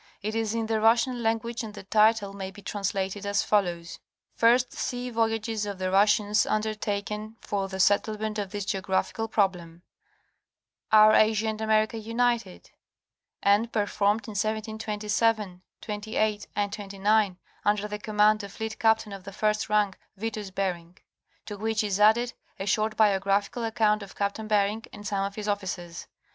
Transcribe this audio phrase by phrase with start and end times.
[0.23, 3.99] It is in the Russian language and the title may be translated as follows:
[4.33, 11.13] First Sea Voyages of the Russians undertaken for the settle ment of this geographical problem—Are
[11.13, 12.71] Asia and America united
[13.43, 19.31] ?—and performed in 1727, 28 and 29, under the command of fleet captain of the
[19.31, 20.97] first rank, Vitus Bering.
[21.45, 25.47] To which is added a short biographical account of Captain Bering and some of his
[25.47, 26.07] officers.